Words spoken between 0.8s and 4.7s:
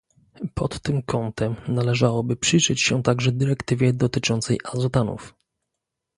tym kątem należałoby przyjrzeć się także dyrektywie dotyczącej